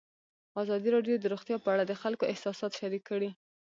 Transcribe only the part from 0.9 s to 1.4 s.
راډیو د